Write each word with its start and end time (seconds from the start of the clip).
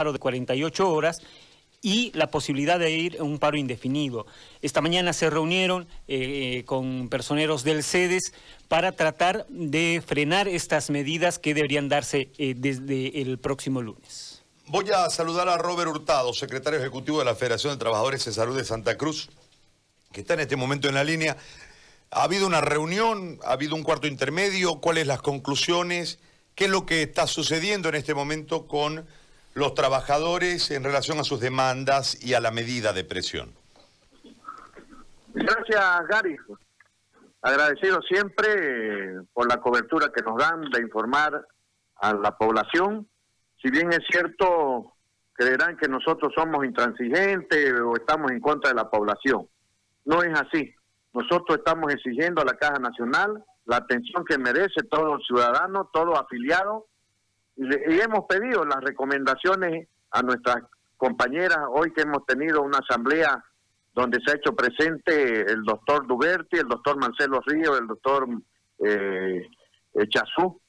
paro 0.00 0.14
de 0.14 0.18
48 0.18 0.90
horas 0.90 1.20
y 1.82 2.10
la 2.14 2.30
posibilidad 2.30 2.78
de 2.78 2.90
ir 2.90 3.18
a 3.20 3.22
un 3.22 3.38
paro 3.38 3.58
indefinido. 3.58 4.26
Esta 4.62 4.80
mañana 4.80 5.12
se 5.12 5.28
reunieron 5.28 5.82
eh, 6.08 6.56
eh, 6.60 6.64
con 6.64 7.10
personeros 7.10 7.64
del 7.64 7.84
CEDES 7.84 8.32
para 8.68 8.92
tratar 8.92 9.44
de 9.50 10.02
frenar 10.06 10.48
estas 10.48 10.88
medidas 10.88 11.38
que 11.38 11.52
deberían 11.52 11.90
darse 11.90 12.30
eh, 12.38 12.54
desde 12.56 13.20
el 13.20 13.38
próximo 13.38 13.82
lunes. 13.82 14.42
Voy 14.68 14.88
a 14.90 15.10
saludar 15.10 15.50
a 15.50 15.58
Robert 15.58 15.90
Hurtado, 15.90 16.32
secretario 16.32 16.78
ejecutivo 16.78 17.18
de 17.18 17.26
la 17.26 17.34
Federación 17.34 17.74
de 17.74 17.78
Trabajadores 17.78 18.24
de 18.24 18.32
Salud 18.32 18.56
de 18.56 18.64
Santa 18.64 18.96
Cruz, 18.96 19.28
que 20.12 20.22
está 20.22 20.32
en 20.32 20.40
este 20.40 20.56
momento 20.56 20.88
en 20.88 20.94
la 20.94 21.04
línea. 21.04 21.36
¿Ha 22.10 22.22
habido 22.22 22.46
una 22.46 22.62
reunión? 22.62 23.38
¿Ha 23.44 23.52
habido 23.52 23.74
un 23.74 23.82
cuarto 23.82 24.06
intermedio? 24.06 24.80
¿Cuáles 24.80 25.06
las 25.06 25.20
conclusiones? 25.20 26.20
¿Qué 26.54 26.64
es 26.64 26.70
lo 26.70 26.86
que 26.86 27.02
está 27.02 27.26
sucediendo 27.26 27.90
en 27.90 27.96
este 27.96 28.14
momento 28.14 28.66
con 28.66 29.06
los 29.54 29.74
trabajadores 29.74 30.70
en 30.70 30.84
relación 30.84 31.18
a 31.18 31.24
sus 31.24 31.40
demandas 31.40 32.22
y 32.22 32.34
a 32.34 32.40
la 32.40 32.50
medida 32.50 32.92
de 32.92 33.04
presión? 33.04 33.52
Gracias, 35.34 36.06
Gary. 36.08 36.36
Agradecido 37.42 38.02
siempre 38.02 38.48
eh, 38.48 39.20
por 39.32 39.48
la 39.48 39.58
cobertura 39.58 40.10
que 40.14 40.22
nos 40.22 40.36
dan 40.36 40.62
de 40.70 40.80
informar 40.80 41.46
a 41.96 42.14
la 42.14 42.36
población. 42.36 43.08
Si 43.62 43.70
bien 43.70 43.92
es 43.92 44.00
cierto, 44.10 44.92
creerán 45.32 45.76
que 45.76 45.88
nosotros 45.88 46.32
somos 46.36 46.64
intransigentes 46.64 47.72
o 47.80 47.96
estamos 47.96 48.30
en 48.30 48.40
contra 48.40 48.70
de 48.70 48.76
la 48.76 48.90
población. 48.90 49.48
No 50.04 50.22
es 50.22 50.38
así. 50.38 50.74
Nosotros 51.12 51.58
estamos 51.58 51.92
exigiendo 51.92 52.42
a 52.42 52.44
la 52.44 52.54
Caja 52.54 52.78
Nacional 52.78 53.42
la 53.64 53.76
atención 53.76 54.24
que 54.24 54.38
merece 54.38 54.82
todo 54.90 55.18
ciudadano, 55.20 55.88
todo 55.92 56.18
afiliado, 56.18 56.86
y, 57.60 58.00
hemos 58.00 58.24
pedido 58.26 58.64
las 58.64 58.80
recomendaciones 58.80 59.88
a 60.10 60.22
nuestras 60.22 60.64
compañeras 60.96 61.58
hoy 61.70 61.92
que 61.92 62.02
hemos 62.02 62.24
tenido 62.26 62.62
una 62.62 62.78
asamblea 62.78 63.44
donde 63.94 64.18
se 64.24 64.32
ha 64.32 64.36
hecho 64.36 64.54
presente 64.54 65.42
el 65.42 65.62
doctor 65.62 66.06
Duberti, 66.06 66.58
el 66.58 66.68
doctor 66.68 66.96
Marcelo 66.98 67.40
Río, 67.44 67.76
el 67.76 67.86
doctor 67.86 68.26
eh, 68.78 69.46
eh 69.94 70.08
Chazú. 70.08 70.60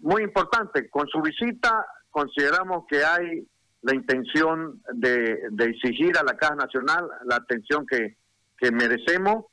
Muy 0.00 0.22
importante, 0.22 0.88
con 0.88 1.08
su 1.08 1.20
visita 1.20 1.84
consideramos 2.10 2.84
que 2.88 3.04
hay 3.04 3.46
la 3.82 3.94
intención 3.94 4.82
de, 4.92 5.48
exigir 5.58 6.16
a 6.16 6.22
la 6.22 6.36
Caja 6.36 6.54
Nacional 6.54 7.08
la 7.24 7.36
atención 7.36 7.86
que, 7.86 8.16
que 8.56 8.70
merecemos, 8.70 9.46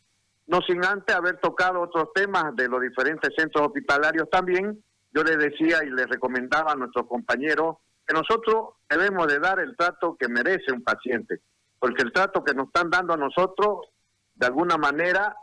no 0.48 0.62
sin 0.62 0.86
antes 0.86 1.16
haber 1.16 1.38
tocado 1.40 1.82
otros 1.82 2.10
temas 2.14 2.56
de 2.56 2.68
los 2.68 2.82
diferentes 2.82 3.34
centros 3.36 3.68
hospitalarios 3.68 4.30
también, 4.30 4.82
yo 5.12 5.24
le 5.24 5.38
decía 5.38 5.84
y 5.84 5.90
le 5.90 6.06
recomendaba 6.06 6.72
a 6.72 6.76
nuestros 6.76 7.08
compañeros 7.08 7.78
que 8.06 8.14
nosotros 8.14 8.76
debemos 8.90 9.28
de 9.28 9.40
dar 9.40 9.60
el 9.60 9.76
trato 9.76 10.16
que 10.20 10.28
merece 10.28 10.72
un 10.72 10.84
paciente, 10.84 11.42
porque 11.80 12.04
el 12.04 12.12
trato 12.12 12.44
que 12.44 12.54
nos 12.54 12.68
están 12.68 12.90
dando 12.90 13.14
a 13.14 13.18
nosotros, 13.18 13.88
de 14.36 14.46
alguna 14.48 14.78
manera, 14.78 15.36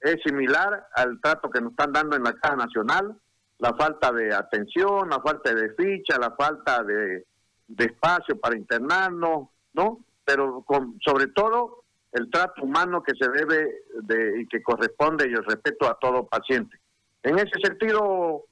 es 0.00 0.16
similar 0.24 0.86
al 0.94 1.20
trato 1.20 1.50
que 1.50 1.60
nos 1.60 1.70
están 1.70 1.92
dando 1.92 2.16
en 2.16 2.22
la 2.22 2.34
Caja 2.34 2.56
Nacional, 2.56 3.16
la 3.58 3.74
falta 3.74 4.12
de 4.12 4.34
atención, 4.34 5.08
la 5.08 5.20
falta 5.20 5.54
de 5.54 5.70
ficha, 5.74 6.18
la 6.18 6.32
falta 6.32 6.82
de, 6.82 7.24
espacio 7.78 8.38
para 8.38 8.56
internarnos, 8.56 9.48
¿no? 9.72 10.00
Pero 10.24 10.64
sobre 11.04 11.28
todo 11.28 11.84
el 12.12 12.30
trato 12.30 12.62
humano 12.62 13.02
que 13.02 13.14
se 13.18 13.28
debe 13.30 13.82
de, 14.02 14.42
y 14.42 14.46
que 14.46 14.62
corresponde 14.62 15.28
y 15.28 15.32
el 15.32 15.44
respeto 15.44 15.88
a 15.88 15.98
todo 15.98 16.26
paciente. 16.26 16.78
En 17.22 17.38
ese 17.38 17.58
sentido, 17.62 18.44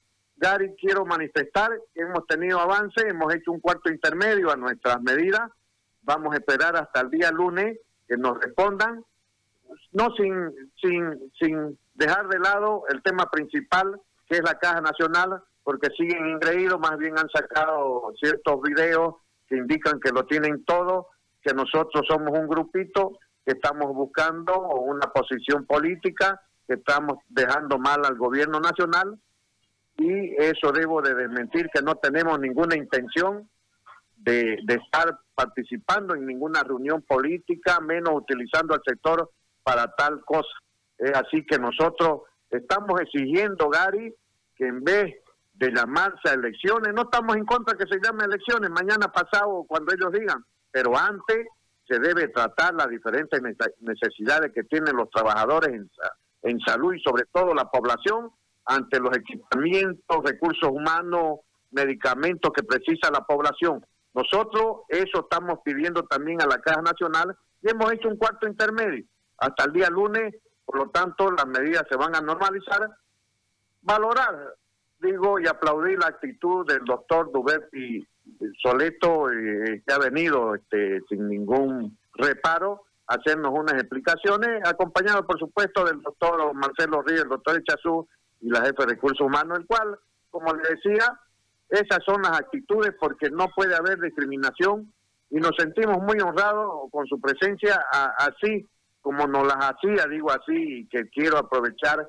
Gary, 0.43 0.75
quiero 0.75 1.07
manifestar 1.07 1.71
que 1.95 2.01
hemos 2.01 2.27
tenido 2.27 2.59
avance, 2.59 3.01
hemos 3.07 3.33
hecho 3.33 3.53
un 3.53 3.61
cuarto 3.61 3.93
intermedio 3.93 4.51
a 4.51 4.57
nuestras 4.57 5.01
medidas. 5.01 5.49
Vamos 6.03 6.35
a 6.35 6.39
esperar 6.39 6.75
hasta 6.75 7.01
el 7.03 7.11
día 7.11 7.31
lunes 7.31 7.79
que 8.09 8.17
nos 8.17 8.41
respondan, 8.41 9.05
no 9.93 10.11
sin, 10.17 10.53
sin, 10.81 11.33
sin 11.39 11.79
dejar 11.95 12.27
de 12.27 12.41
lado 12.41 12.83
el 12.89 13.01
tema 13.05 13.31
principal, 13.31 14.01
que 14.27 14.39
es 14.39 14.43
la 14.43 14.59
Caja 14.59 14.81
Nacional, 14.81 15.45
porque 15.63 15.91
siguen 15.97 16.27
ingreídos, 16.31 16.81
más 16.81 16.99
bien 16.99 17.17
han 17.17 17.29
sacado 17.29 18.13
ciertos 18.19 18.63
videos 18.63 19.15
que 19.47 19.57
indican 19.57 20.01
que 20.01 20.11
lo 20.11 20.27
tienen 20.27 20.65
todo, 20.65 21.07
que 21.41 21.55
nosotros 21.55 22.05
somos 22.09 22.37
un 22.37 22.49
grupito 22.49 23.13
que 23.47 23.53
estamos 23.53 23.95
buscando 23.95 24.59
una 24.59 25.07
posición 25.07 25.67
política, 25.67 26.43
que 26.67 26.75
estamos 26.75 27.19
dejando 27.29 27.79
mal 27.79 28.05
al 28.05 28.17
gobierno 28.17 28.59
nacional 28.59 29.21
y 29.97 30.35
eso 30.37 30.73
debo 30.73 31.03
de 31.03 31.15
desmentir 31.15 31.69
que 31.73 31.83
no 31.83 31.95
tenemos 31.97 32.39
ninguna 32.41 32.77
intención 32.77 33.49
de, 34.17 34.59
estar 34.69 35.19
participando 35.35 36.15
en 36.15 36.27
ninguna 36.27 36.63
reunión 36.63 37.03
política, 37.03 37.81
menos 37.81 38.15
utilizando 38.15 38.75
al 38.75 38.83
sector 38.87 39.31
para 39.63 39.89
tal 39.95 40.25
cosa. 40.25 40.49
Es 40.99 41.13
así 41.13 41.45
que 41.45 41.59
nosotros 41.59 42.23
estamos 42.51 43.01
exigiendo, 43.01 43.69
Gary, 43.69 44.15
que 44.57 44.67
en 44.67 44.83
vez 44.85 45.15
de 45.55 45.73
llamarse 45.73 46.29
a 46.29 46.35
elecciones, 46.35 46.93
no 46.95 47.03
estamos 47.03 47.37
en 47.37 47.45
contra 47.45 47.77
que 47.77 47.87
se 47.87 48.01
llame 48.03 48.25
elecciones, 48.25 48.71
mañana 48.71 49.09
pasado 49.09 49.65
cuando 49.69 49.93
ellos 49.93 50.13
digan, 50.13 50.45
pero 50.71 50.97
antes 50.97 51.47
se 51.87 51.99
debe 51.99 52.29
tratar 52.29 52.75
las 52.75 52.89
diferentes 52.89 53.41
necesidades 53.81 54.53
que 54.55 54.63
tienen 54.65 54.97
los 54.97 55.11
trabajadores 55.11 55.81
en 56.43 56.61
salud 56.61 56.95
y 56.95 57.03
sobre 57.03 57.25
todo 57.33 57.55
la 57.55 57.71
población 57.71 58.31
ante 58.75 59.01
los 59.01 59.17
equipamientos, 59.17 60.25
recursos 60.25 60.71
humanos, 60.71 61.41
medicamentos 61.71 62.53
que 62.53 62.63
precisa 62.63 63.11
la 63.11 63.25
población. 63.25 63.85
Nosotros 64.15 64.83
eso 64.89 65.21
estamos 65.21 65.61
pidiendo 65.65 66.05
también 66.05 66.41
a 66.43 66.47
la 66.47 66.59
Caja 66.59 66.83
Nacional 66.83 67.37
y 67.63 67.71
hemos 67.71 67.93
hecho 67.93 68.09
un 68.09 68.17
cuarto 68.17 68.47
intermedio. 68.47 69.05
Hasta 69.39 69.65
el 69.65 69.73
día 69.73 69.89
lunes, 69.89 70.35
por 70.65 70.77
lo 70.77 70.91
tanto, 70.91 71.31
las 71.31 71.47
medidas 71.47 71.85
se 71.91 71.97
van 71.97 72.15
a 72.15 72.21
normalizar. 72.21 72.89
Valorar, 73.81 74.55
digo, 75.01 75.41
y 75.41 75.47
aplaudir 75.47 75.99
la 75.99 76.09
actitud 76.09 76.67
del 76.67 76.85
doctor 76.85 77.33
Duberti 77.33 78.07
Soleto, 78.63 79.31
eh, 79.31 79.83
que 79.85 79.93
ha 79.93 79.99
venido 79.99 80.55
este, 80.55 81.01
sin 81.09 81.29
ningún 81.29 81.99
reparo 82.15 82.83
a 83.09 83.15
hacernos 83.15 83.53
unas 83.53 83.75
explicaciones, 83.75 84.63
acompañado, 84.69 85.27
por 85.27 85.39
supuesto, 85.39 85.85
del 85.85 86.01
doctor 86.01 86.55
Marcelo 86.55 87.03
Ríos, 87.03 87.23
el 87.23 87.29
doctor 87.29 87.59
Echazú, 87.59 88.07
y 88.43 88.51
la 88.51 88.61
jefe 88.61 88.75
de 88.81 88.87
recursos 88.87 89.21
humanos, 89.21 89.59
el 89.59 89.67
cual, 89.67 89.99
como 90.31 90.53
le 90.53 90.69
decía, 90.69 91.19
esas 91.69 92.05
son 92.05 92.21
las 92.23 92.39
actitudes 92.39 92.93
porque 93.01 93.31
no 93.31 93.49
puede 93.55 93.75
haber 93.75 93.99
discriminación 93.99 94.93
y 95.31 95.37
nos 95.37 95.53
sentimos 95.57 96.03
muy 96.03 96.21
honrados 96.21 96.91
con 96.91 97.07
su 97.07 97.19
presencia 97.19 97.83
así 98.19 98.69
como 99.01 99.27
nos 99.27 99.47
las 99.47 99.57
hacía, 99.57 100.07
digo 100.07 100.31
así, 100.31 100.81
y 100.81 100.87
que 100.87 101.09
quiero 101.09 101.39
aprovechar 101.39 102.09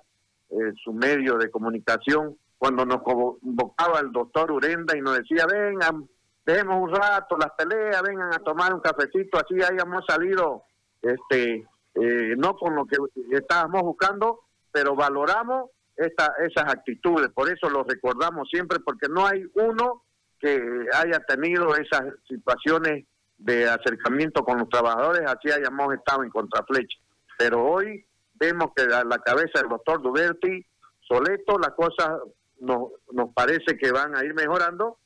eh, 0.49 0.73
su 0.83 0.93
medio 0.93 1.37
de 1.37 1.49
comunicación 1.49 2.37
cuando 2.57 2.85
nos 2.85 3.01
convocaba 3.01 3.99
el 3.99 4.11
doctor 4.11 4.51
Urenda 4.51 4.95
y 4.95 5.01
nos 5.01 5.17
decía, 5.17 5.45
vengan, 5.51 6.07
dejemos 6.45 6.81
un 6.81 6.93
rato 6.93 7.35
las 7.37 7.51
peleas, 7.57 8.01
vengan 8.03 8.33
a 8.33 8.39
tomar 8.39 8.73
un 8.73 8.79
cafecito, 8.79 9.37
así 9.37 9.55
hayamos 9.61 10.05
salido, 10.05 10.63
este, 11.01 11.65
eh, 11.95 12.35
no 12.37 12.55
con 12.55 12.75
lo 12.75 12.85
que 12.85 12.97
estábamos 13.31 13.81
buscando, 13.81 14.41
pero 14.71 14.95
valoramos 14.95 15.71
esta, 15.95 16.33
esas 16.39 16.73
actitudes. 16.73 17.29
Por 17.29 17.49
eso 17.49 17.69
lo 17.69 17.83
recordamos 17.83 18.49
siempre, 18.49 18.79
porque 18.79 19.07
no 19.09 19.25
hay 19.25 19.45
uno 19.55 20.03
que 20.39 20.59
haya 20.93 21.19
tenido 21.21 21.75
esas 21.75 22.03
situaciones 22.27 23.05
de 23.37 23.67
acercamiento 23.69 24.43
con 24.43 24.59
los 24.59 24.69
trabajadores, 24.69 25.23
así 25.25 25.51
hayamos 25.51 25.93
estado 25.93 26.23
en 26.23 26.29
contraflecha. 26.29 26.97
Pero 27.37 27.63
hoy 27.63 28.05
vemos 28.35 28.71
que 28.75 28.83
a 28.83 29.03
la 29.03 29.19
cabeza 29.19 29.59
del 29.59 29.69
doctor 29.69 30.01
Duberti 30.01 30.65
Soleto 31.01 31.57
las 31.57 31.71
cosas 31.71 32.19
nos, 32.59 32.91
nos 33.11 33.33
parece 33.33 33.77
que 33.77 33.91
van 33.91 34.15
a 34.15 34.23
ir 34.23 34.33
mejorando 34.33 34.97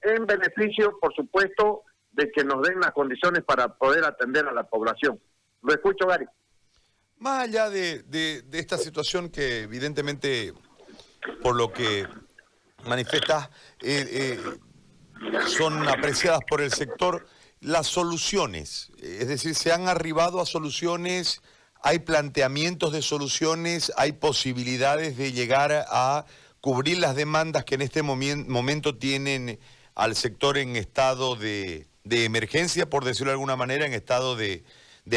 en 0.00 0.26
beneficio, 0.26 0.98
por 1.00 1.14
supuesto, 1.14 1.82
de 2.12 2.30
que 2.30 2.44
nos 2.44 2.62
den 2.62 2.80
las 2.80 2.92
condiciones 2.92 3.42
para 3.44 3.68
poder 3.68 4.04
atender 4.04 4.46
a 4.46 4.52
la 4.52 4.64
población. 4.64 5.20
Lo 5.62 5.72
escucho, 5.72 6.06
Gary. 6.06 6.26
Más 7.22 7.44
allá 7.44 7.70
de, 7.70 8.44
esta 8.50 8.76
situación 8.76 9.28
que 9.28 9.60
evidentemente, 9.60 10.52
por 11.40 11.54
lo 11.54 11.72
que 11.72 12.04
manifiestas, 12.84 13.48
eh, 13.80 14.40
eh, 14.40 14.40
son 15.46 15.88
apreciadas 15.88 16.40
por 16.48 16.60
el 16.60 16.72
sector, 16.72 17.24
las 17.60 17.86
soluciones, 17.86 18.90
es 19.00 19.28
decir, 19.28 19.54
se 19.54 19.70
han 19.70 19.86
arribado 19.86 20.40
a 20.40 20.46
soluciones, 20.46 21.42
hay 21.80 22.00
planteamientos 22.00 22.92
de 22.92 23.02
soluciones, 23.02 23.92
hay 23.96 24.10
posibilidades 24.10 25.16
de 25.16 25.30
llegar 25.30 25.86
a 25.90 26.26
cubrir 26.60 26.98
las 26.98 27.14
demandas 27.14 27.64
que 27.64 27.76
en 27.76 27.82
este 27.82 28.02
momento 28.02 28.98
tienen 28.98 29.60
al 29.94 30.16
sector 30.16 30.58
en 30.58 30.74
estado 30.74 31.36
de, 31.36 31.86
emergencia, 32.04 32.90
por 32.90 33.04
decirlo 33.04 33.30
de 33.30 33.34
alguna 33.34 33.54
manera, 33.54 33.86
en 33.86 33.94
estado 33.94 34.34
de 34.34 34.64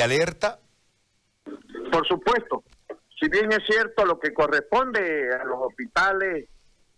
alerta. 0.03 0.59
Por 1.95 2.05
supuesto, 2.05 2.61
si 3.17 3.29
bien 3.29 3.49
es 3.53 3.65
cierto 3.65 4.05
lo 4.05 4.19
que 4.19 4.33
corresponde 4.33 5.33
a 5.33 5.45
los 5.45 5.59
hospitales, 5.61 6.49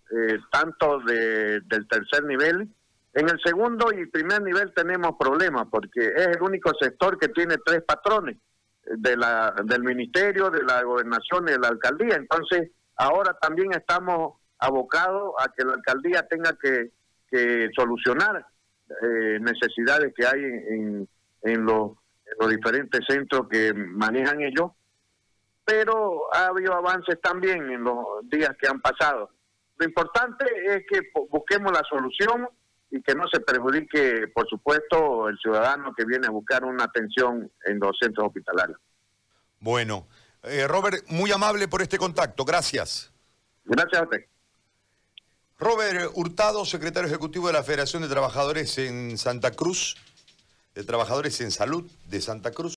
eh, 0.10 0.40
tanto 0.52 1.00
de, 1.02 1.62
del 1.62 1.88
tercer 1.88 2.24
nivel, 2.24 2.68
En 3.14 3.30
el 3.30 3.40
segundo 3.44 3.92
y 3.92 4.08
primer 4.08 4.42
nivel 4.42 4.74
tenemos 4.74 5.16
problemas 5.20 5.68
porque 5.70 6.04
es 6.04 6.28
el 6.36 6.42
único 6.42 6.72
sector 6.80 7.20
que 7.20 7.28
tiene 7.28 7.58
tres 7.64 7.84
patrones 7.84 8.38
la, 8.86 9.54
del 9.66 9.84
ministerio, 9.84 10.50
de 10.50 10.64
la 10.64 10.82
gobernación 10.82 11.48
y 11.48 11.52
de 11.52 11.60
la 11.60 11.68
alcaldía. 11.68 12.16
Entonces, 12.16 12.72
ahora 12.96 13.38
también 13.40 13.74
estamos 13.74 14.40
abocados 14.58 15.34
a 15.40 15.52
que 15.52 15.64
la 15.64 15.74
alcaldía 15.74 16.28
tenga 16.28 16.58
que, 16.60 16.90
solucionar 17.76 18.46
eh, 19.04 19.38
necesidades 19.42 20.12
que 20.16 20.26
hay 20.26 20.42
en, 20.44 21.08
en, 21.44 21.66
los, 21.66 21.92
en 22.26 22.36
los 22.40 22.50
diferentes 22.50 23.02
centros 23.08 23.48
que 23.48 23.74
manejan 23.74 24.42
ellos, 24.42 24.72
pero 25.68 26.34
ha 26.34 26.46
habido 26.46 26.74
avances 26.74 27.20
también 27.22 27.70
en 27.70 27.84
los 27.84 28.06
días 28.24 28.52
que 28.58 28.70
han 28.70 28.80
pasado. 28.80 29.30
Lo 29.76 29.86
importante 29.86 30.46
es 30.66 30.86
que 30.90 31.02
busquemos 31.30 31.74
la 31.74 31.84
solución 31.90 32.48
y 32.90 33.02
que 33.02 33.14
no 33.14 33.28
se 33.28 33.42
perjudique, 33.42 34.30
por 34.34 34.48
supuesto, 34.48 35.28
el 35.28 35.38
ciudadano 35.38 35.94
que 35.94 36.06
viene 36.06 36.28
a 36.28 36.30
buscar 36.30 36.64
una 36.64 36.86
atención 36.86 37.52
en 37.66 37.80
los 37.80 37.98
centros 38.00 38.28
hospitalarios. 38.28 38.80
Bueno, 39.60 40.08
eh, 40.44 40.66
Robert, 40.70 41.04
muy 41.10 41.34
amable 41.34 41.68
por 41.68 41.82
este 41.82 41.98
contacto. 41.98 42.46
Gracias. 42.46 43.12
Gracias 43.66 44.02
a 44.02 44.06
usted. 44.06 44.26
Robert 45.60 46.12
Hurtado, 46.14 46.64
secretario 46.64 47.10
ejecutivo 47.10 47.48
de 47.48 47.54
la 47.54 47.64
Federación 47.64 48.04
de 48.04 48.08
Trabajadores 48.08 48.78
en 48.78 49.18
Santa 49.18 49.52
Cruz, 49.52 49.98
de 50.76 50.86
Trabajadores 50.86 51.42
en 51.42 51.52
Salud 51.52 51.92
de 52.06 52.22
Santa 52.22 52.52
Cruz. 52.52 52.66